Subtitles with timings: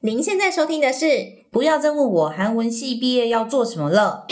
[0.00, 1.06] 您现在收听的是《
[1.50, 4.26] 不要再问我韩文系毕业要做什么了》。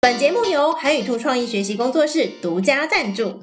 [0.00, 3.40] 本节目由韩语兔创意学习工作室独家赞助。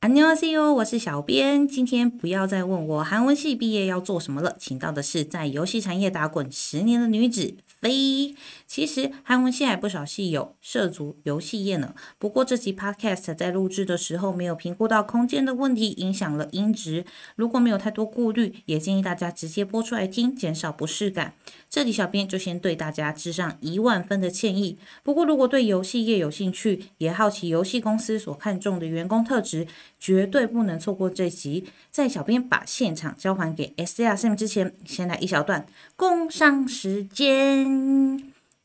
[0.00, 1.66] 안녕하세요，我是小编。
[1.66, 8.35] 今天不要再问我韩文系毕业要做什么了，请到的是在游戏产业打滚十年的女子 飞。
[8.67, 11.95] 其实韩文系还不少系友涉足游戏业呢。
[12.17, 17.05] 不过这集 podcast 在录制的时候没有评估到空间的问题，影响了音质。
[17.35, 21.33] 如果没有太多顾虑，也建议大家直接播出来听，减少不适感。
[21.69, 24.77] 这里小编就先对大家致上一万分的歉意。
[25.03, 29.67] 不过如果对游戏业有兴趣，也好奇游戏公司所看重的员工特质，
[29.99, 31.65] 绝对不能错过这集。
[31.91, 35.65] 在小编把现场交还给 S R Sim 之前，先来一小段
[35.95, 37.68] 工商时间。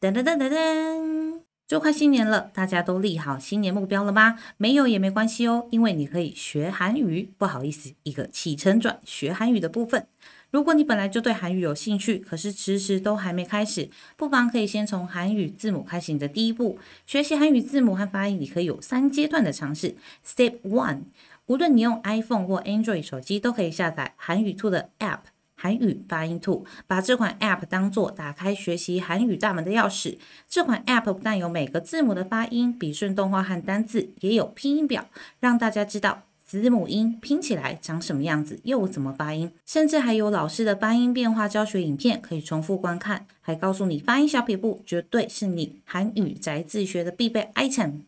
[0.00, 1.40] 噔噔噔噔噔。
[1.66, 4.38] 就快新年了，大家都立好新年目标了吗？
[4.58, 7.32] 没有也没关系哦，因为你可以学韩语。
[7.38, 10.06] 不好意思，一个起承转学韩语的部分。
[10.50, 16.78] 如果你本来就对韩语有兴趣，可是迟迟都还没开始，不妨可以先从韩语字母开始你的第一步。
[17.06, 19.96] 学习韩语字母和发音，你可以有三阶段的尝试。
[20.24, 21.04] Step one，
[21.46, 25.33] 无论你用 iPhone 或 Android 手机，都可以下载韩语兔的 App。
[25.64, 30.18] 韩语发音兔，把这款 App 当做打开学习韩语大门的钥匙。
[30.46, 35.06] 这款 App 不但有每个字母的发音、笔顺动画和单字，也有拼音表，
[35.40, 48.02] 让大家知道子母音拼起来长什么样子，又怎么发音，甚至还有老师的发音变化教学影片可以重复观看，还告诉你发音小撇步绝对是你韩语宅自学的必备 item。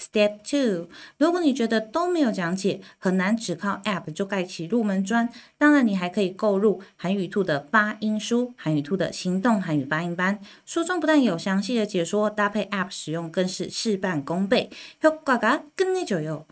[0.00, 10.38] Step two，如果你觉得都没有讲解，很难只靠 App 就盖起入门砖，当然你还可以购入韩语兔的发音书、韩语兔的行动韩语发音班。
[10.66, 14.68] 书中不但有详细的解说，搭配 App 使用更是事半功倍，
[15.02, 16.44] 효과가끝내줘요。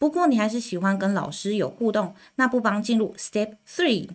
[0.00, 4.08] 不过你还是喜欢跟老师有互动，那不妨进入 Step Three。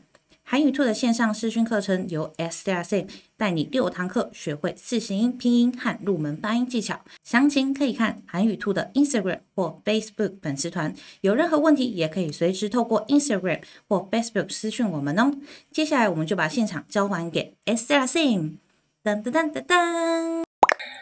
[0.51, 3.06] 韩语兔的线上视讯课程由 S R C
[3.37, 7.03] 带你六堂课学会四十音、拼音和入门发音技巧。
[7.22, 10.95] 详情可以看韩语兔的 Instagram 或 Facebook 粉丝团。
[11.21, 15.34] 有任何问题也可以随时透过 Instagram 或 Facebook 私讯我们哦。
[15.71, 18.21] 接下来我们就把现场交还给 S R C。
[18.25, 18.59] 噔
[19.05, 20.45] 噔噔噔噔。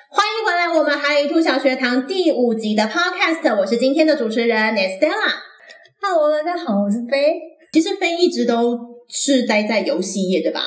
[0.08, 5.34] 欢迎回来，我们韩语兔小学堂第五集的 Podcast，我是今天的主持人 Estella。
[6.02, 7.40] Hello，大家好，我是飞。
[7.72, 10.60] 其实飞一直都是待在游戏业，对吧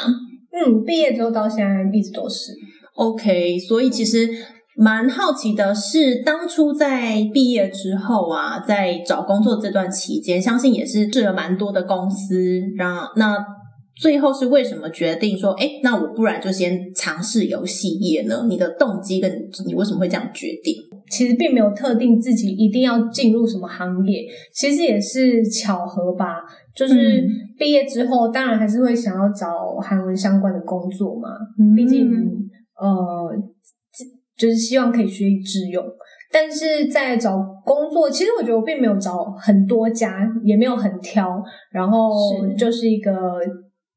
[0.52, 2.52] 嗯，毕业之后到现在一直都是。
[2.96, 4.28] ？OK，所以其实
[4.76, 13.38] 蛮好奇的是，当初在毕业之后啊，在找工作这段期间，相信也是试了蛮多的公司，然后那
[13.96, 18.46] 最后是为什么决定说，哎，那我不然就先尝试游戏业呢？
[18.50, 20.76] 你的动机跟你为什么会这样决定？
[21.10, 26.36] 其实并没有特定自己一定要进入什么行业，其实也是巧合吧。
[26.76, 27.28] 就是
[27.60, 31.28] 毕业之后，当然还是会想要找韩文相关的工作嘛，
[31.76, 32.10] 毕竟
[32.80, 33.36] 呃，
[34.38, 35.84] 就是希望可以学以致用。
[36.32, 42.10] 但是在找工作，其实我觉得我并没有找很多家，也没有很挑，然后
[42.58, 43.12] 就是一个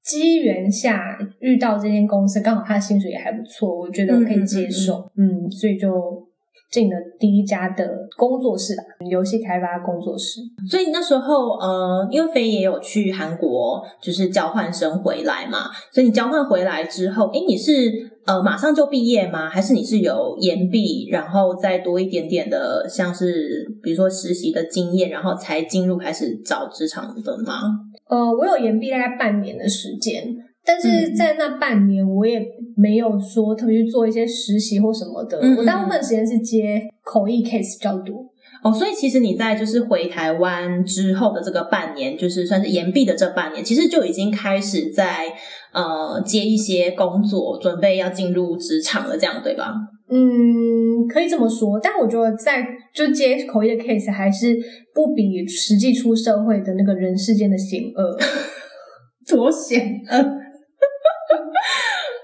[0.03, 6.27] 机缘下遇到这间公司，刚好他的薪水也还不错，我觉得可以接受，嗯所以就
[6.73, 10.41] 进了第一家的工作室吧，游戏开发工作室。
[10.69, 19.51] 所以那时候，呃，因为飞也有去韩国，就是交换生回来嘛，所以你交换回来之后，诶，你是呃马上就毕业吗？
[19.51, 27.61] 还是你是有延毕，然后再多一点点的，像是比如说实习的经验，然后才进入开始找职场的吗？
[28.09, 30.35] 呃，我有延毕大概半年的时间，
[30.65, 32.41] 但是在那半年我也
[32.77, 38.31] 没有说特别去做一些实习或什么的，嗯嗯我大部分时间是接口译 case 比较多。
[38.63, 45.27] 哦，所以其实你在就是回台湾之后的这个半年，就是算是延毕的这半年，其实就已经开始在
[45.73, 49.75] 呃接一些工作，准备要进入职场了，这样对吧？
[50.09, 54.57] 嗯，可以这么说，但我觉得在就接口译的 case 还是
[54.95, 58.17] 不比实际出社会的那个人世间的险恶。
[59.27, 60.42] 多险恶！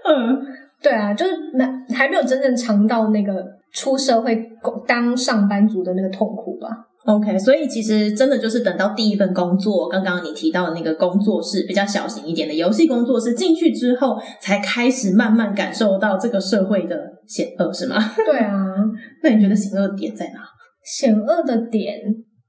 [0.08, 0.38] 嗯，
[0.82, 6.68] 对啊，就是那还没有真正尝到那个出社会工当上班族的那个痛苦吧。
[7.04, 16.96] OK，所以其实真的就是等到第一份工作，刚刚你提到的那个工作室比较小型一点的游戏工作室进去之后，才开始慢慢感受到这个社会的
[17.26, 17.96] 险恶，是吗？
[18.26, 18.54] 对啊，
[19.22, 20.40] 那你觉得险恶的点在哪？
[20.84, 21.98] 险恶的点，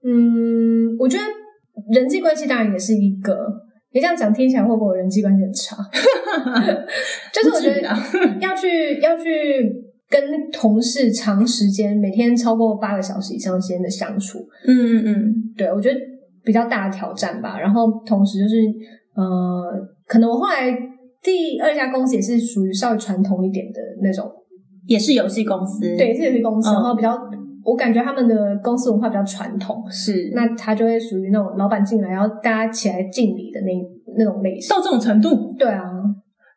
[0.04, 1.24] 嗯，我觉得
[1.94, 3.36] 人际关系当然也是一个。
[3.92, 5.76] 你这样讲听起来会不会我人际关系很差？
[7.34, 7.88] 就是我觉得
[8.40, 9.24] 要去要去
[10.10, 16.00] 跟同事长时间每天超过八个小时以上时间的相处，嗯嗯嗯，对我觉得
[16.44, 17.60] 比较大的挑战吧。
[17.60, 18.56] 然后同时就是
[19.16, 19.72] 呃，
[20.08, 20.72] 可能我后来
[21.24, 24.30] 第二家公司也是属于稍微传统一点的那种，
[24.86, 27.18] 也是游戏公司，对，是游戏公司，嗯然后比较。
[27.70, 30.32] 我感觉他们的公司文化比较传统，是。
[30.34, 33.72] 那他就会属于那种老板进来，然后大家起来敬礼的那
[34.18, 34.76] 那种类型。
[34.76, 35.84] 到这种程度，对啊，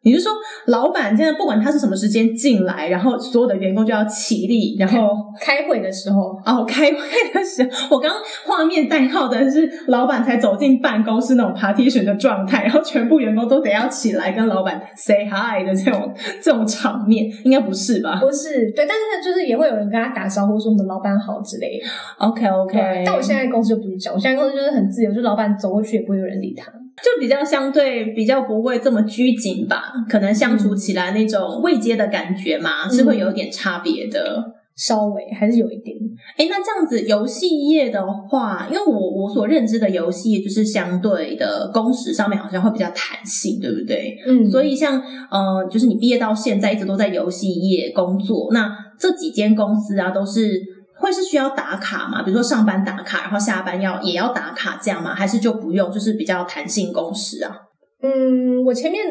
[0.05, 0.33] 你是说
[0.67, 6.99] 老板现在不管他是什么时间进来，然后所有的员工就要起立，然后开会的时候，哦开会
[7.33, 16.13] 的时候，我刚刚画面代号的是老板才走进办公室那种 partition 的状态，然后全部员工都得要起来跟老板 say hi 的这种
[16.43, 21.87] 这种场面，应该不是吧不是对，但是就是也会有人跟他打招呼，说我们老板好之类的。
[22.19, 26.73] ？OK OK，但我现在公司就不是这样，我现在公司就是很自由，就是老板走过去也不会有人理他。
[27.03, 34.55] 就比较相对比较不会这么拘谨吧，可能相处起来那种未接的感觉嘛，是会有点差别的。
[34.75, 35.95] 稍微还是有一点，
[36.39, 44.17] 哎，那这样子游戏业的话，因为我我所认知的游戏业就是相对的工时上面好像会比较弹性，对不对？
[44.27, 44.99] 嗯，所以像
[45.31, 50.59] 呃，就是你毕业到现在一直都在游戏业工作，那这几间公司啊，都是
[51.03, 52.23] 会是需要打卡吗？
[52.23, 55.15] 比如说上班打卡，然后下班要也要打卡这样吗？
[55.15, 57.55] 还是就不用，就是比较弹性工时啊？
[58.03, 59.05] 嗯，我前面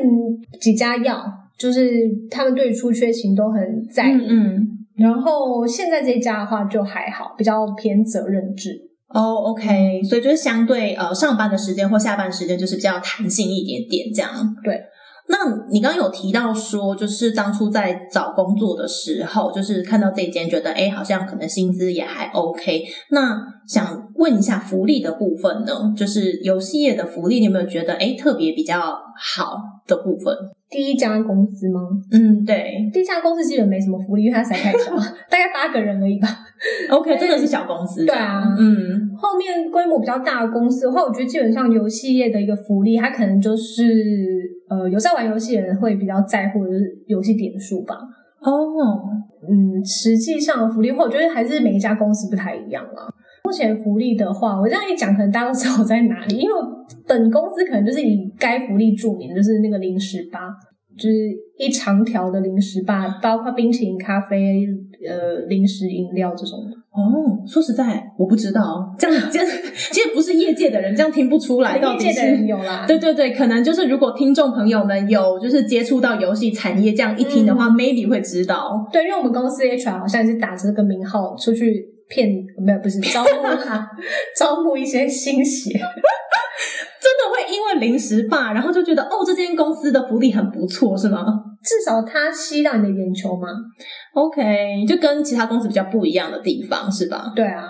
[0.60, 1.24] 几家要，
[1.58, 1.90] 就是
[2.30, 3.62] 他们对于出缺勤都很
[3.94, 8.72] 在意，嗯，然后现在这一家的话就还好，比较偏责任制。
[9.14, 14.32] 哦，OK，所以就是相对呃上班的时间或下班时间就是比较弹性一点点这样。
[14.64, 14.82] 对。
[15.32, 15.38] 那
[15.72, 22.84] 你刚刚有提到说，就是当初在找工作的时候，就是看到这一间，觉得哎，好像可能薪资也还 OK。
[23.12, 25.94] 那想问一下福利的部分呢？
[25.96, 28.80] 就是游戏业的福利，你有没有觉得哎特别比较
[29.18, 29.56] 好
[29.88, 30.36] 的部分？
[30.70, 31.82] 第一家公司吗？
[32.12, 34.92] 嗯，对第一家公司基本没什么福利，因为它实在太小，
[35.30, 36.28] 大概八个人而已吧。
[36.90, 43.84] ，OK，真的是小公司，对啊嗯后面规模比较大的公司的话，我觉得基本上游戏业的一个福利，它可能就是
[44.70, 47.96] 呃有在玩游戏的人会比较在乎的就是游戏点数吧。
[48.40, 48.50] 哦，
[49.48, 53.11] 嗯，实际上的福利的话，我觉得还是每一家公司不太一样啦。
[53.52, 56.62] 目前福利的话，我这样一讲，可能大家都知道我在哪里，因为我
[57.06, 60.40] 本公司可能就是以该福利著名，就是那个零食吧，
[60.98, 64.66] 就是一长条的零食吧，包括冰淇淋、咖啡、
[65.06, 66.78] 呃零食、饮料这种的。
[66.92, 69.48] 哦，说实在，我不知道，这样这样，
[69.92, 78.88] 其实不是业界的人，这样听不出来到底是业界的人有啦，对对对，可能就是如果听众朋友们有就是接触到游戏产业，这样一听的话、m a y b e 会知道。
[78.92, 82.30] 对，因为我们公司 HR 好像也是打着这个名号出去骗，
[82.64, 83.30] 没有不是招募
[84.38, 85.72] 招募一些新血。
[87.02, 91.26] 真的会因为临时霸，然后就觉得哦，这间公司的福利很不错，是吗
[91.64, 93.48] 至少它吸到你的眼球吗。
[94.14, 97.32] ？OK，就跟其他公司比较不一样的地方，是吧？
[97.36, 97.64] 对啊，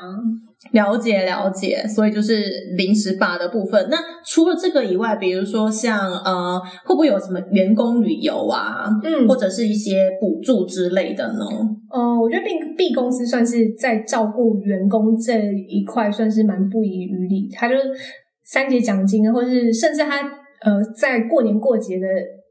[0.72, 2.46] 了解了解，所以就是
[2.78, 3.88] 临时霸的部分。
[3.90, 11.46] 那除了这个以外，比如说像呃，会不会有什么员工旅游啊，嗯，或者是一些补助之类的呢？
[11.90, 15.34] 呃，我觉得 B B 公司算是在照顾员工这
[15.68, 17.76] 一块算是蛮不遗余力，他就
[18.46, 20.22] 三节奖金，或是甚至他
[20.62, 22.06] 呃在过年过节的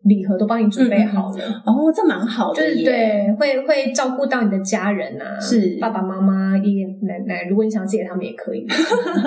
[0.04, 1.44] 礼盒都帮你准备好了。
[1.66, 2.84] 哦，这蛮好的就是。
[2.84, 8.66] 对，会会照顾到你的家人啊，是爸爸妈妈、爷爷奶奶，如果你想借给他们也可以，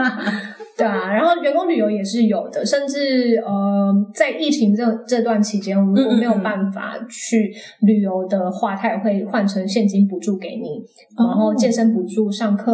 [0.75, 1.13] 对啊。
[1.13, 10.83] 然后员工旅游也是有的，甚至呃，在疫情这这段期间，如果没有办法去旅游的话，他也会换成现金补助给你，
[11.17, 12.73] 然后哦健身补助、上课，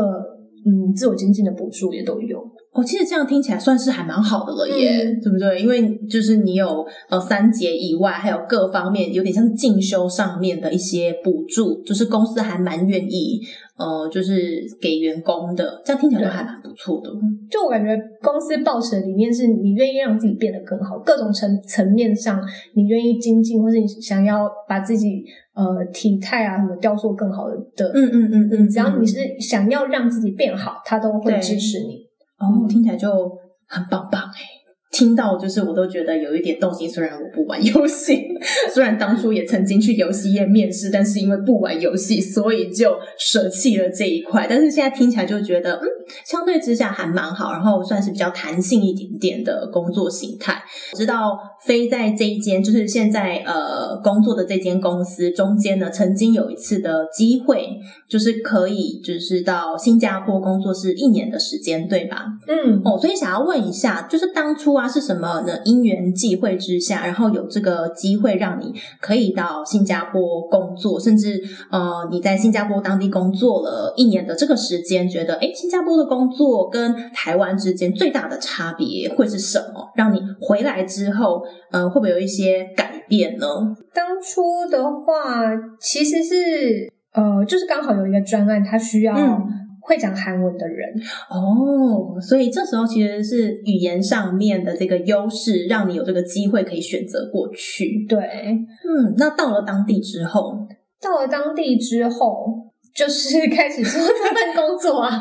[0.65, 2.39] 嗯，自我经济的补助也都有。
[2.71, 5.59] 哦，其实这样听起来算是还蛮好的了耶，嗯对不对？
[5.59, 13.41] 因为就是你有呃三节以外，还有各方面有点像是进修上面的一些补助，就是公司还蛮愿意
[13.75, 17.09] 呃，就是给员工的，这样听起来都还蛮不错的。
[17.49, 22.39] 就我感觉，公司抱持的理念是你愿意让自己变得更好，各种层层面上，
[22.75, 25.23] 你愿意精进，或是你想要把自己
[25.55, 32.08] 呃体态啊什么雕塑更好的的，嗯嗯嗯嗯，只要你嗯是想要让自己变好，他都会支持你。
[32.39, 34.58] 哦，听起来就很棒棒哎。
[34.91, 38.23] 听到就是我都觉得有一点动心，虽然我不玩游戏，
[38.73, 44.47] 虽然当初也曾经去游戏业面试，但是因为不玩游戏，所以就舍弃了这一块。
[44.49, 45.87] 但是现在听起来就觉得，嗯，
[46.25, 50.61] 相对之下还蛮好，然后算是比较弹性一点点的工作形态。
[50.95, 57.67] 知道飞在这一间就是现在呃工作的这间公司中间呢，曾经有一次的机会，
[58.09, 62.25] 就是可以就是到新加坡工作是一年的时间，对吧？
[62.47, 65.59] 嗯，哦，所以想要问一下，就是当初啊是什么呢？
[65.65, 79.91] 因缘际会之下，然后有这个机会让你可以到新加坡工作，甚至呃你在新加坡当地工作了一年的这个时间，觉得诶新加坡的工作跟台湾之间最大的差别会是什么？
[79.95, 83.45] 让你回来之后，呃，会不会有一些改变呢？
[83.93, 85.45] 当初的话，
[85.79, 89.41] 其实是呃，就是刚好有一个专案，它需要嗯
[89.89, 90.87] 会讲韩文的人。
[91.31, 98.05] 哦，所以这时候其实是语言上面的这个优势，让你有这个机会可以选择过去。
[98.07, 100.53] 对，嗯，那到了当地之后，
[101.01, 102.45] 到了当地之后，
[102.93, 105.09] 就是开始做这份工作啊。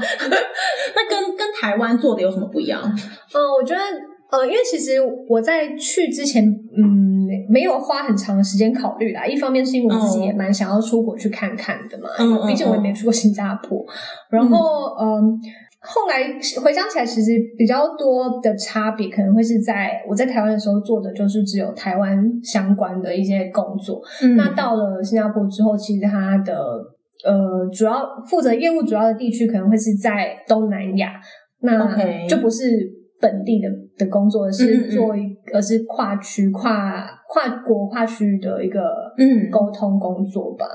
[0.94, 2.82] 那跟跟台湾做的有什么不一样？
[2.84, 3.80] 嗯，我觉得
[4.30, 9.26] 呃，因为其实我在去之前，嗯，没有花很长的时间考虑啦。
[9.26, 12.08] 一方面是因为我自己也蛮想要出国去看看的嘛，
[12.46, 13.84] 毕竟我也没去过新加坡。
[14.30, 15.40] 然后，嗯。
[15.80, 16.24] 后来
[16.60, 24.02] 回想起来，其实比较多的差别可能会是在我在台湾的时候做的就是只有台湾相关的一些工作。
[24.20, 26.52] 嗯那到了新加坡之后，其实它的
[27.24, 31.12] 呃主要负责业务主要的地区可能会是在东南亚，
[31.60, 32.64] 那就不是
[33.20, 35.20] 本地的的工作，是做一
[35.52, 38.80] 而是跨区、跨跨国、跨区域的一个
[39.18, 40.66] 嗯沟通工作吧。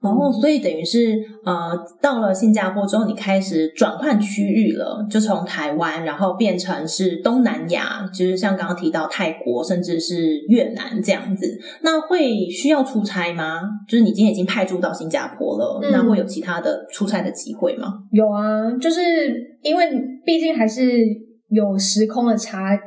[0.00, 11.58] 然后，所以等于是呃，到了新加坡之后，你开始转换区域了，就从台湾，然后变成是东南亚，就是像刚刚提到泰国，甚至是越南这样子。
[11.82, 13.60] 那会需要出差吗？
[13.88, 17.94] 就是你今天已经派驻到新加坡了，嗯那会有其他的出差的机会吗？
[18.12, 19.00] 有啊，就是
[19.62, 19.84] 因为
[20.24, 20.82] 毕竟还是
[21.48, 22.78] 有时空的差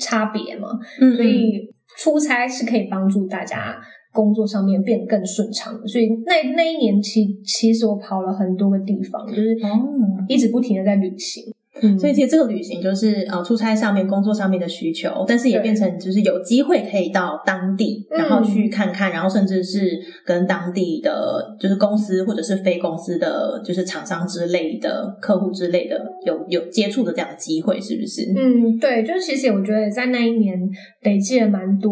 [0.00, 0.68] 差别嘛，
[1.00, 1.68] 嗯所以
[1.98, 3.76] 出差是可以帮助大家
[4.12, 5.86] 工作上面变得更顺畅的。
[5.86, 9.88] 所以那那一年其其实我跑了很多个地方，就是哦
[10.28, 11.44] 一直不停的在旅行。
[11.80, 28.30] 嗯，所以其实这个旅行就是呃出差上面工作上面的需求，但是也变成就是有机会可以到当地，嗯然后去看看，然后甚至是跟当地的就是公司或者是非公司的就是厂商之类的客户之类的有有接触的这样的机会，是不是？
[28.36, 30.58] 嗯，对，就是其实我觉得在那一年
[31.00, 31.90] 累积了蛮多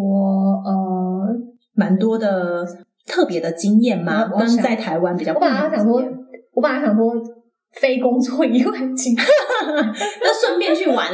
[0.63, 1.35] 呃，
[1.75, 2.67] 蛮多的
[3.07, 4.29] 特别的经验吗？
[4.31, 6.03] 我我想跟在台湾比较我不一本来想说
[6.53, 7.15] 我本来想说
[7.73, 9.25] 非工作以外的经验。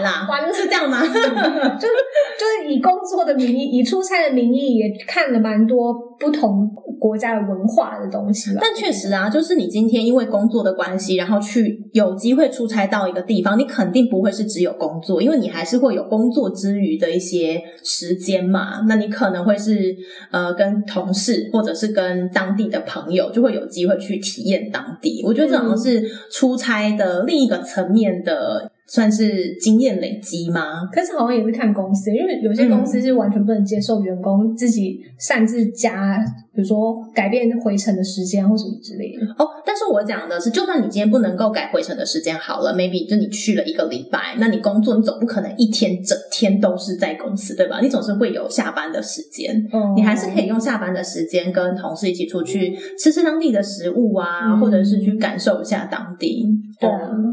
[0.07, 1.03] 那顺便去玩啦，玩是这样吗？
[1.77, 1.95] 就是
[2.39, 8.61] 就是以工作的名义，以出差的名义，也看了蛮多不同国家的文化的东西吧。
[8.63, 18.83] 但确实啊，就是你今天因为工作的关系，然后去有机会出差到一个地方，你肯定不会是只有工作，因为你还是会有工作之余的一些时间嘛。
[18.89, 19.95] 那你可能会是
[20.31, 25.23] 呃跟同事或者是跟当地的朋友，就会有机会去体验当地。
[25.25, 30.87] 我觉得这好像是出差的另一个层面的，算是经验累积吗？
[30.93, 36.25] 可是好像也是看公司，因为有些公司是完全不能接受员工自己擅自加，
[36.57, 39.27] 比如说改变回程的时间或什么之类的。
[39.39, 47.81] 哦，但是我讲的是，就算你今天不能够改回程的时间好了，maybe 就你去了一个礼拜，那你工作你总不可能一天整天都是在公司，对吧？
[47.81, 56.47] 你总是会有下班的时间，嗯你还是可以用下班的时间跟同事一起出去吃吃当地的食物啊，嗯或者是去感受一下当地。
[56.79, 56.91] 对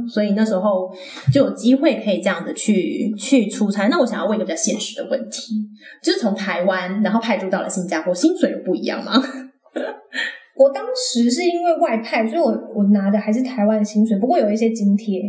[0.08, 0.90] 所以那时候
[1.34, 3.88] 就有机会可以这样子去去出差。
[3.90, 5.54] 那我想要问一个比较现实的问题，
[6.02, 9.13] 就是从台湾然后派驻到了新加坡，薪水有不一样吗？
[10.56, 15.22] 我当时是因为外派，所以我我拿的还是台湾的薪水，不过有一些津贴。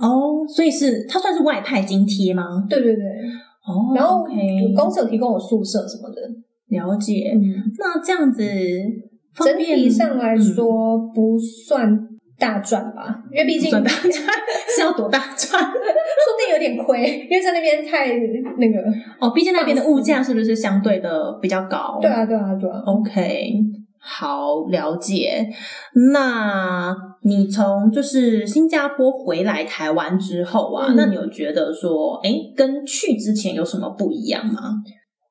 [0.00, 2.66] 哦，所以是它算是外派津贴吗？
[2.68, 3.02] 对对对，
[3.66, 4.24] 哦，然后
[4.76, 6.20] 公司有提供我宿舍什么的。
[6.68, 7.32] 了解。
[7.34, 8.42] 嗯，那这样子
[9.34, 12.08] 整体上来嗯说不算
[12.38, 15.60] 大赚吧，因为毕竟 是要多大赚？
[15.70, 18.06] 说不定有点亏，因为在那边太
[18.58, 18.78] 那个。
[19.20, 21.98] 哦，毕竟那边的物价是不是相对的比较高？
[22.00, 22.80] 对啊，对啊，对啊。
[22.86, 23.52] OK，
[23.98, 25.48] 好了解。
[26.12, 34.74] 那你从就是新加坡回来台湾之后啊，嗯那你有觉得说，哎，跟去之前有什么不一样吗？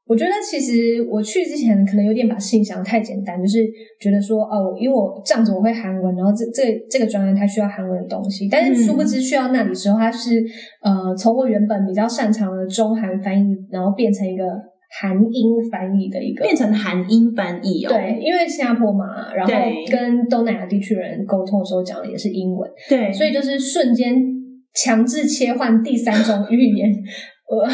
[0.08, 3.60] 我觉得其实我去之前可能有点把事情想得太简单，就是
[4.00, 10.42] 觉得说哦，因为我这样子我会韩文，然后这这这个专业它需要韩文的东西，但是殊不知去到那里之后，它是
[10.82, 14.46] 呃从我原本比较擅长的中韩翻译，然后变成一个
[15.02, 17.90] 韩英翻译的一个变成韩英翻译哦。
[17.90, 19.54] 对，因为新加坡嘛，然后
[19.92, 24.16] 跟东南亚地区的人沟通的时候讲的也是英文，对，所以就是瞬间
[24.74, 26.96] 强制切换第三种语言。
[27.50, 27.66] 呃，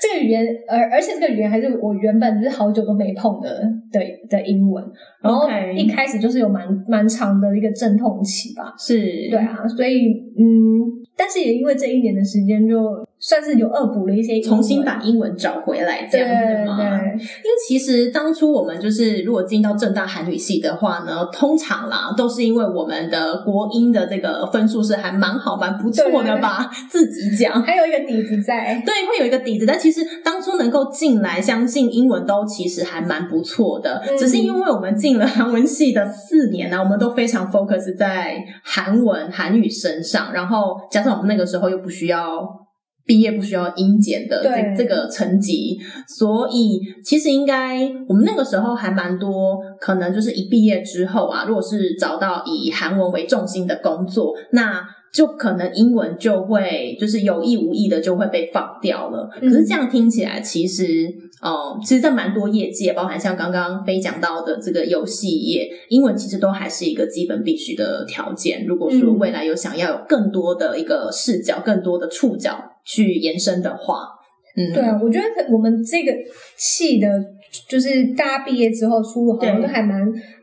[0.00, 3.62] 这个语言，而而且这个语言还是我原本就是好久都没碰的
[3.92, 4.84] 的的英文，
[5.22, 8.74] 然后一开始就是有蛮蛮长的一个阵痛期吧。
[8.76, 9.00] 是，
[9.30, 10.82] 对啊，所以嗯，
[11.16, 16.76] 但是也因为这一年的时间，就算是有恶补了一些重新把英文找回来这样子吗？
[16.76, 27.62] 对对因为其实当初我们就是如果进到正大韩语系的话呢，通常啦都是因为我们的国英的这个分数是还蛮好蛮不错的吧，自己讲。
[27.62, 28.82] 还有一个底子在。
[28.84, 34.02] 对，会有一个底子，但其实当初能够进来，相信英文都其实还蛮不错的。
[34.08, 42.61] 嗯只是因为我们进了韩文系的四年呢、我们都非常 focus 在韩文、韩语身上，然后加上我们那个时候又不需要
[43.04, 44.74] 毕业，不需要英检的对。
[44.76, 54.82] 这这个成绩，所以其实应该我们那个时候还蛮多，可能就是一毕业之后啊，如果是找到以韩文为重心的工作，那
[55.12, 59.28] 就可能英文就会就是有意无意的就会被放掉了。
[59.42, 68.64] 嗯可是这样听起来，其实呃，其实，在蛮多业界，包含像刚刚飞讲到的这个游戏业，英文其实都还是一个基本必须的条件。
[68.64, 69.18] 如果说嗯。
[69.18, 74.08] 未来有想要有更多的一个视角、更多的触角去延伸的话，
[74.56, 76.12] 嗯，对啊，我觉得我们这个
[76.56, 77.08] 系的，
[77.68, 80.00] 就是大家毕业之后出路好像对都还蛮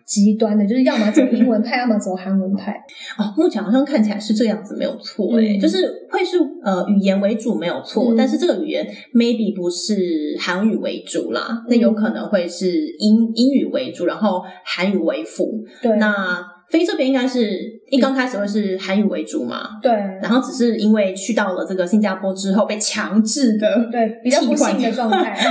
[0.10, 2.74] 极端的，就是要么走英文派，要么走韩文派。
[3.16, 5.60] 哦，目前好像看起来是这样子，没有错诶、嗯。
[5.60, 5.78] 就是
[6.10, 8.16] 会是呃语言为主没有错，嗯。
[8.18, 15.64] 但是这个语言 maybe 不是韩语为主啦，那嗯有可能会是英英语为主，然后韩语为辅。
[15.80, 17.48] 对，那飞这边应该是
[17.92, 19.92] 一刚开始会是韩语为主嘛，对。
[20.24, 25.38] 然后只是因为去到了这个新加坡之后被强制的，对比较不幸的状态。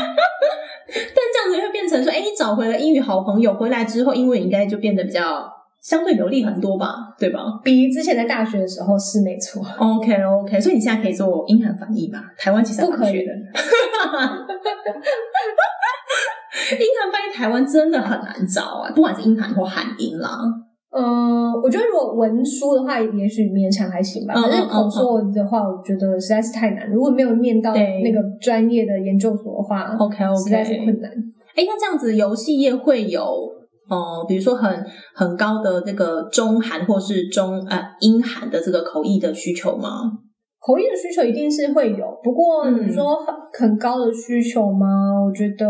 [0.95, 5.47] 但这样子会变成说，哎，你找回了英语好朋友，回来之后英文应该就变得比较
[5.83, 7.41] 相对流利很多吧，对吧？
[7.63, 9.63] 比之前在大学的时候是没错。
[9.79, 12.19] OK OK，所以你现在可以做英韩翻译吧？
[12.39, 13.33] 台湾其实不可以的。
[16.71, 20.39] 英韩翻译台湾真的很难找啊，不管是英韩或韩英啦。
[20.91, 24.35] 嗯，我觉得如果文书的话，也许勉强还行吧。
[24.35, 26.89] 嗯可是嗯口说的话，我觉得实在是太难。
[26.91, 31.11] 如果没有念到那个专业的研究所的话 OK OK，实在是困难。
[31.55, 33.21] 哎，那这样子游戏业会有
[33.91, 39.89] 呃，比如说很很高的这个中韩或是中呃英韩的这个口译的需求吗？
[40.61, 44.87] 口译的需求一定是会有，不过嗯你说很很高的需求吗？
[45.27, 45.67] 我觉得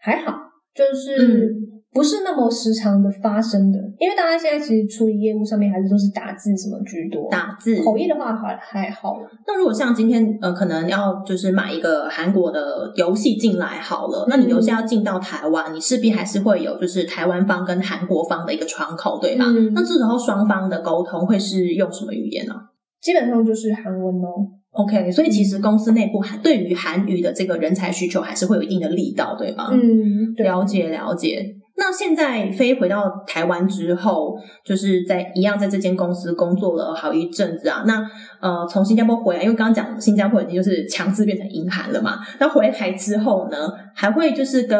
[0.00, 0.32] 还好，
[0.74, 1.59] 就是嗯
[1.92, 3.78] 不是那么时常的发生的。
[3.98, 9.16] 因为大家现在其实处理业务上面还是都是打字什么居多，打字口译的话还还好。
[9.46, 19.44] 那如果像今天呃，可能要就是买一个韩国的游戏进来好了，那你游戏要进到台湾，你势必还是会有就是台湾方跟韩国方的一个窗口，对吧？
[19.48, 22.54] 嗯那这时候双方的沟通会是用什么语言呢、
[23.02, 24.46] 基本上就是韩文哦。
[24.72, 29.70] OK，所以其实公司内部还对于韩语的这个人才需求还是会有一定的力道，对吗？
[29.72, 30.46] 嗯，对。
[30.46, 31.56] 了解了解。
[31.80, 37.82] 那现在飞回到台湾之后，就是在一样在这间公司工作了好一阵子啊。
[37.86, 38.06] 那
[38.38, 42.18] 呃，从新加坡回来，因为刚刚讲新加坡已经就是强制变成英韩了嘛。
[42.38, 43.56] 那回来之后呢，
[43.94, 44.78] 还会就是跟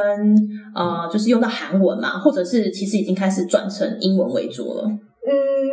[0.74, 4.90] 呃，就是用到韩文嘛，或者是其实已经开始转成英文为主了。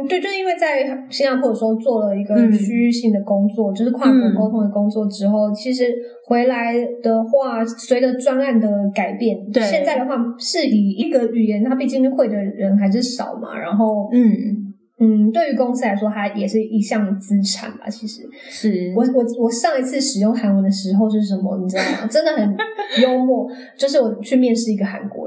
[0.02, 5.94] 嗯，对，就是因为在新加坡的时候做了一个嗯区域性的工作，就是跨国沟通的工作之后，其实
[6.26, 17.88] 回来的话，随着专案的改变，对现在的话是以一个语言，它毕竟会的人还是少嘛，然后嗯，嗯，对于公司来说，它也是一项资产吧。
[17.90, 21.58] 其实，是我我我上一次使用韩文的时候是什么？
[21.62, 22.08] 你知道吗？
[22.10, 22.56] 真的很
[23.02, 25.27] 幽默，就是我去面试一个韩国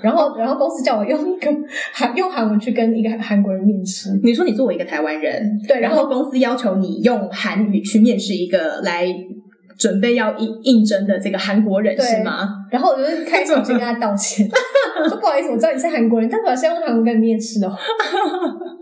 [0.00, 1.50] 然后，然后公司叫我用一个
[1.92, 9.06] 韩用韩文去跟一个韩国人面试，你说你作为一个台湾人，对，然后公司要求你用韩语去面试一个来
[9.78, 12.48] 准备要应应征的这个韩国人是吗？
[12.70, 14.48] 然后我就开始我先跟他道歉，
[15.08, 17.72] 说不好意思，我知道你是韩国人，但我要先用韩文跟你面试哦。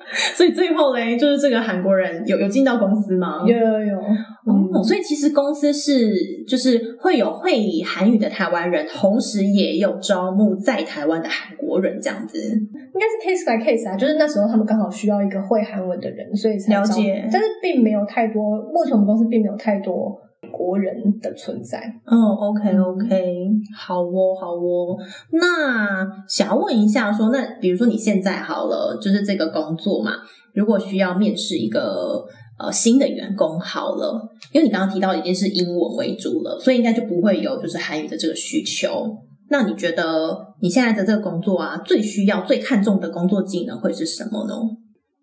[0.35, 3.45] 所以最后嘞，就是这个韩国人有有进到公司吗？
[3.47, 3.99] 有有有，
[4.47, 6.12] 嗯哦，所以其实公司是
[6.47, 12.38] 就是会有会韩语的台湾人，同时也有招募在台湾的韩国人这样子。
[12.38, 20.16] 应该是 case by case 啊，就是那时候他们刚好需要一个会韩文的人，所以才了解但是并没有太多，目前我们公司并没有太多
[20.51, 21.79] 国人的存在。
[22.05, 24.97] 哦，OK OK，好哦好哦。
[25.33, 30.13] 那想要问一下说那比如说你现在好了，就是这个工作嘛，
[30.55, 32.25] 如果需要面试一个
[32.59, 39.17] 呃新的员工好了，因为你刚刚提到已经是英文为主了，所以应该就不会有就是韩语的这个需求。
[39.49, 44.55] 那你觉得你现在的这个工作啊，最需要、最看重的工作技能会是什么呢？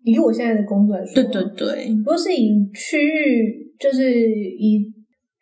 [0.02, 4.92] 以我现在的工作来说，对对对，如果是以区域，就是以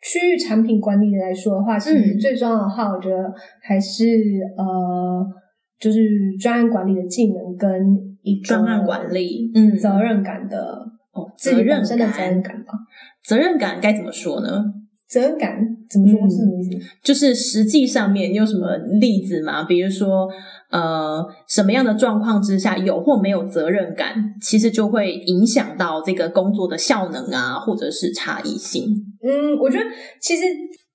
[0.03, 4.05] 区域产品管理来说的话，其实嗯最重要的话，我觉得还是
[4.57, 5.25] 呃，
[5.79, 5.99] 就是
[6.39, 7.69] 专案管理的技能跟
[8.21, 10.57] 一个专案管理，嗯，责任感的
[11.13, 12.73] 哦，责任本身的责任感，感吧。
[13.23, 14.63] 责任感该怎么说呢？
[15.07, 15.55] 责任感
[15.89, 16.71] 怎么说嗯是什么意思？
[17.03, 19.63] 就是实际上面你有什么例子吗？
[19.63, 20.27] 比如说，
[20.71, 29.12] 呃，什么样的状况之下有或没有责任感，其实就会影响到这个工作的效能啊，或者是差异性。
[29.23, 29.85] 嗯，我觉得
[30.19, 30.43] 其实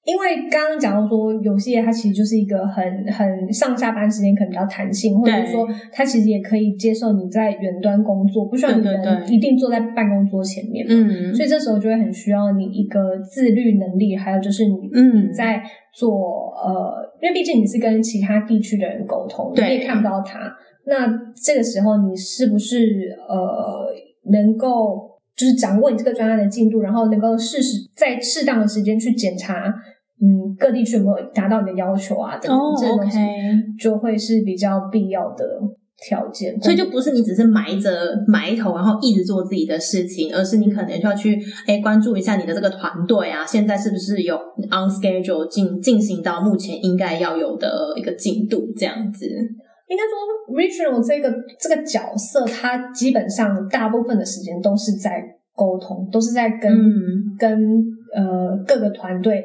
[0.04, 8.86] 因为刚刚讲到说，游戏业它其实就是一个很很上下班时间可能比较弹性，或者是说它其实也可以接受你在远端工作，不需要你
[9.34, 10.94] 一定坐在办公桌前面嘛。
[10.94, 15.62] 嗯所以这时候就会很需要你一个自律能力，还有就是你嗯你在
[15.92, 20.54] 做呃，因为毕竟你是跟其他地区的人沟通，你也看不到他。
[20.86, 23.88] 那这个时候你是不是呃
[24.30, 25.08] 能够
[25.38, 29.72] 就是掌握你这个专案的进度，然后能够适时在适当的时间去检查，
[30.20, 33.18] 嗯，各地区有没有达到你的要求啊等等、哦这些东西
[33.79, 35.44] 就会是比较必要的
[35.96, 36.61] 条件。
[36.61, 37.90] 所以就不是你只是埋着
[38.27, 44.35] 埋头，然后一直做自己的事情，而是你可能就要去哎关注一下你的这个团队啊，现在是不是有
[44.70, 49.27] on schedule 进进行到目前应该要有的一个进度这样子。
[49.88, 55.22] 应该说，regional 这个这个角色，他基本上大部分的时间都是在
[55.55, 57.37] 沟通，都是在跟、嗯。
[57.38, 59.44] 跟呃各个团队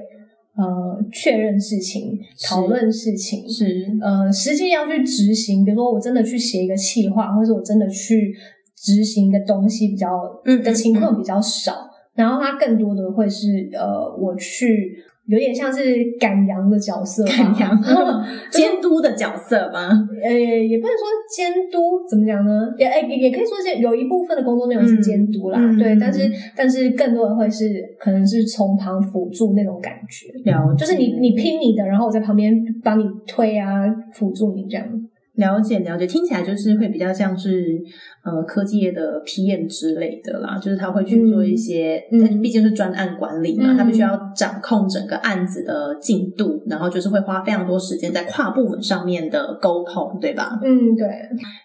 [0.56, 0.63] 呃
[1.12, 8.34] 确认事情、讨论事情，是，呃，实际要去执行，比如说我真的去写一个企划，或者我真的去
[8.75, 10.10] 执行一个东西比较
[10.45, 11.73] 嗯的情况比较少，
[12.15, 15.81] 然后他更多的会是呃我去有点像是
[16.19, 17.83] 赶羊的角色吧，赶羊
[18.51, 19.89] 监督的角色吗？
[20.21, 22.69] 呃，也不能说监督，怎么讲呢？
[22.77, 33.69] 也诶也也可以说是有一部分的工作内容是监督啦，对，但是但是更多的会是可能是从旁辅助那种感觉，了解，就是你你拼你的，然后我在旁边帮你推啊，
[34.13, 34.86] 辅助你这样。
[35.36, 37.81] 了解了解，听起来就是会比较像是
[38.23, 50.57] 呃科技业的 PM 之类的啦，就是他会去做一些，嗯他毕竟是专案管理嘛，嗯他必须要掌控整个案子的进度，然后就是会花非常多时间在跨部门上面的沟通，对吧？
[50.63, 51.05] 嗯，对，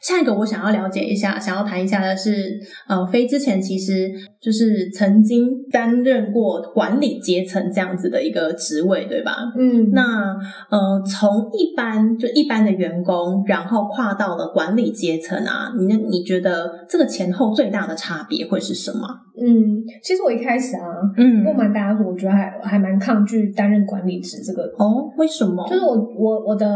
[0.03, 9.53] 下一个我想要了解一下，想要谈一下的是，呃，飞之前其实就是曾经担任过管理阶层这样子的一个职位，对吧？
[9.57, 10.37] 嗯，那
[10.71, 16.48] 呃，从一般就一般的员工，然后跨到了管理阶层啊，你你觉得
[16.89, 19.07] 这个前后最大的差别会是什么？
[19.41, 20.83] 嗯，其实我一开始啊，
[21.17, 25.65] 嗯不瞒大家说，我觉得还还蛮抗拒担任管理职这个哦，为什么？
[25.69, 26.67] 就是我我我的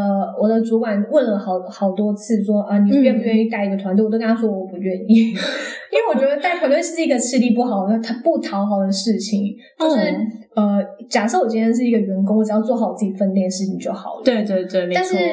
[0.41, 4.05] 我的主管问了好好多次说啊，你嗯愿不愿意带一个团队？
[4.05, 5.31] 我都跟他说我不愿意，
[5.91, 9.55] 因为我觉得带团队是一个吃力不好的、他不讨好的事情。
[9.79, 14.23] 就是、嗯呃，假设我今天是一个员工，我只要做好我自己分内的事情就好了。
[14.25, 15.25] 对对对，没但错是。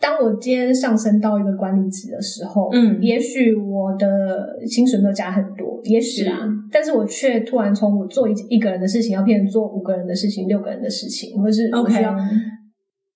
[0.00, 6.38] 当我今天上升到一个管理职的时候，嗯也许我的薪水没有加很多，也许啊，
[6.72, 12.16] 但是我却突然从我做一一个人的事情，要变成做五个人的事情、六个人的事情，或是我 OK 需要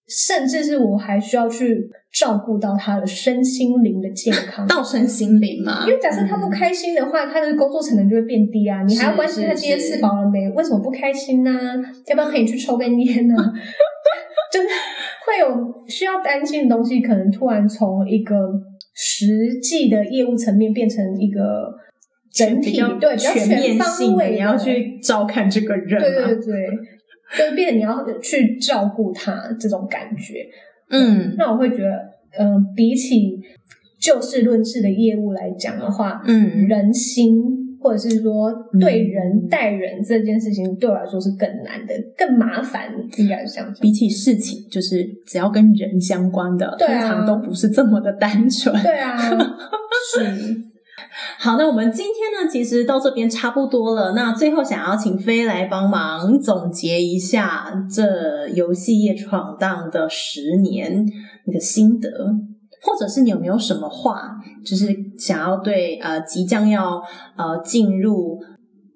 [0.07, 4.67] 甚至是我还需要去照顾到他的身心灵的健康。
[4.67, 8.83] 到身心灵嘛，因为假设他不开心的话，他的工作成本就会变低啊！
[8.83, 10.47] 你还要关心他今天吃饱了没？
[10.51, 11.51] 为什么不开心呢、
[12.09, 13.35] 要不要陪你去抽根烟呢？
[14.53, 14.69] 就是
[15.27, 18.35] 会有需要担心的东西，可能突然从一个
[18.95, 21.75] 实际的业务层面变成一个
[22.33, 30.47] 整体对比较全面方位的，你要去照看这个人、啊，对对对对，就变得你要去照顾他这种感觉。
[30.91, 31.35] 嗯。
[31.39, 31.91] 那我会觉得，
[32.39, 33.41] 嗯、比起
[34.01, 36.67] 就事论事的业务来讲的话，嗯。
[36.69, 43.75] 人心或者是说对人嗯待人这件事情，对我来说是更难的、更麻烦，应该是这样。
[43.79, 48.75] 比起事情，就是只要跟人相关的，啊通常都不是这么的单纯。
[48.83, 50.63] 对啊， 是，
[51.39, 54.13] 好，那我们今天呢，其实到这边差不多了。
[54.13, 61.07] 那最后想要请飞来帮忙总结一下这游戏业闯荡的十年
[61.45, 62.35] 你的心得，
[62.85, 67.03] 或者是你有没有什么话，就是想要对呃即将要
[67.37, 68.45] 呃进入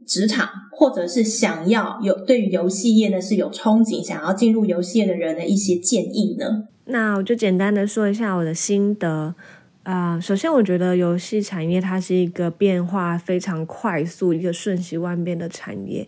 [0.06, 6.68] 职场，或者是想要有对于游戏业呢是有憧憬，想要进入游戏业的人的一些建议呢？
[6.84, 9.34] 那我就简单的说一下我的心得。
[9.84, 16.06] 啊、首先我觉得游戏产业它是一个变化非常快速、一个瞬息万变的产业。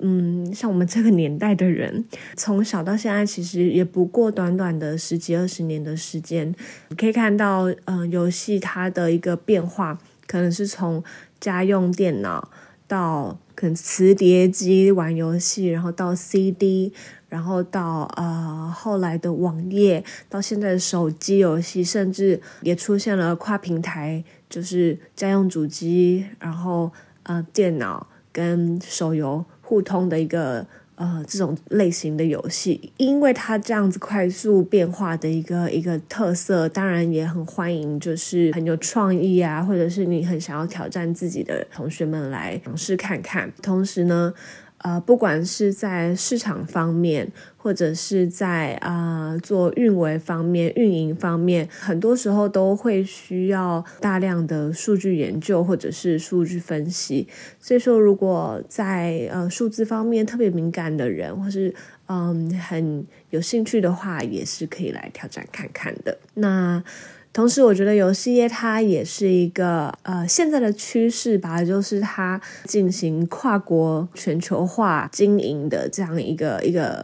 [0.00, 2.04] 嗯，像我们这个年代的人，
[2.36, 6.54] 从小到现在，其实也不过短短的十几二十年的时间，
[6.96, 11.02] 可以看到，嗯、游戏它的一个变化可能是从
[11.38, 12.50] 家用电脑
[12.88, 16.92] 到可能磁碟机玩游戏，然后到 CD，
[17.28, 26.90] 然后到呃后来的网页，到现在的手机游戏，甚至也出现了跨平台，就是家用主机，然后
[27.24, 30.66] 呃电脑跟手游互通的一个。
[30.96, 43.50] 呃，这种类型的游戏，因为它这样子快速变化的一个一个特色，当然也很欢迎，就是很有创意啊，或者是你很想要挑战自己的同学们来尝试看看。
[43.62, 44.34] 同时呢。
[44.82, 57.28] 呃，不管是在市场方面，或者是在啊做运维方面、运营方面，很多时候都会需要大量的数据研究或者是数据分析。
[57.58, 61.74] 所以说，如果在呃数字方面特别敏感的人，或是
[62.06, 66.16] 嗯很有兴趣的话，也是可以来挑战看看的。
[66.34, 66.82] 那。
[67.32, 77.00] 同时，我觉得游戏业它也是一个呃现在的趋势吧，就是它进行跨国全球化经营的这样一个一个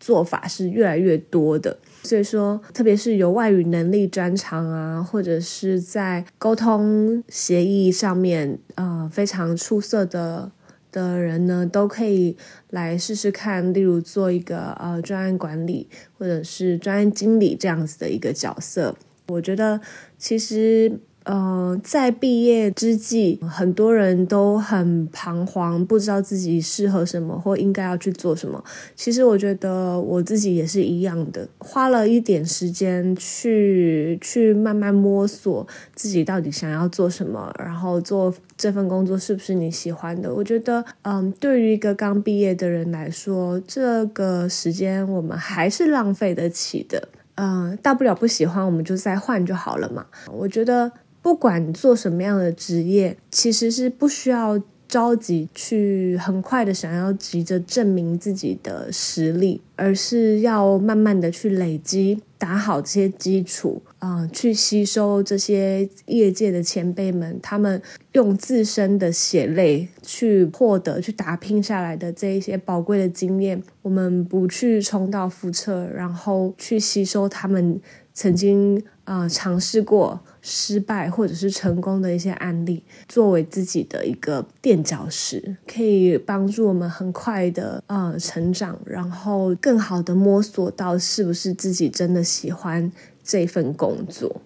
[0.00, 1.76] 做法是越来越多的。
[2.04, 10.50] 所以说，特别是有外语能力专长啊，或者是在沟通协议上面呃非常出色的
[10.90, 12.36] 的人呢，都可以
[12.70, 18.96] 来试试看，例如做一个呃专案管理或者是专案经理这样子的一个角色。
[19.28, 19.80] 我觉得，
[20.16, 28.62] 其实，呃，在毕业之际，很多人都很彷徨，不知道自己适合什么或应该要去做什么。
[28.94, 40.32] 其实，我觉得我自己也是一样的，花了一点时间去去慢慢摸索自己到底想要做什么，然后做这份工作是不是你喜欢的。
[40.32, 47.08] 我觉得，嗯，对于一个刚毕业的人来说，这个时间我们还是浪费得起的。
[47.36, 50.04] 嗯，大不了不喜欢，我们就再换就好了嘛。
[50.30, 50.90] 我觉得
[51.22, 62.22] 不管做什么样的职业，其实是不需要着急去很快的想要急着证明自己的实力，而是要慢慢的去累积。
[62.38, 67.80] 打好这些基础啊，去吸收这些业界的前辈们，他们
[68.12, 77.80] 用自身的血泪去获得、去打拼下来的这一些宝贵的经验，我们不去重蹈覆辙，然后去吸收他们
[78.12, 92.22] 曾经啊尝试过失败或者是成功的一些案例，作为自己的一个垫脚石，可以帮助我们很快的呃成长，然后更好的摸索到是不是自己真的。
[92.36, 92.92] 喜欢
[93.24, 94.42] 这份工作。